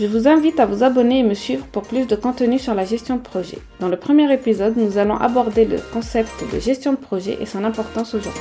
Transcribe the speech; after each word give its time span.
Je 0.00 0.06
vous 0.06 0.28
invite 0.28 0.60
à 0.60 0.66
vous 0.66 0.84
abonner 0.84 1.18
et 1.18 1.22
me 1.24 1.34
suivre 1.34 1.66
pour 1.66 1.82
plus 1.82 2.06
de 2.06 2.14
contenu 2.14 2.60
sur 2.60 2.72
la 2.72 2.84
gestion 2.84 3.16
de 3.16 3.20
projet. 3.20 3.58
Dans 3.80 3.88
le 3.88 3.96
premier 3.96 4.32
épisode, 4.32 4.76
nous 4.76 4.96
allons 4.96 5.16
aborder 5.16 5.64
le 5.64 5.78
concept 5.92 6.44
de 6.54 6.60
gestion 6.60 6.92
de 6.92 6.98
projet 6.98 7.36
et 7.40 7.46
son 7.46 7.64
importance 7.64 8.14
aujourd'hui. 8.14 8.40